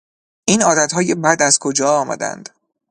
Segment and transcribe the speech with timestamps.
[0.45, 2.49] این عادتهای بد از کجا آمدهاند؟